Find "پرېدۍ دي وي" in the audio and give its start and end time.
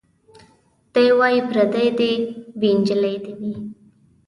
1.49-2.69